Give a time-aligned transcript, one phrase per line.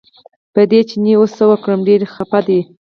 [0.53, 2.59] په دې چیني اوس څه وکړو ډېر خپه دی.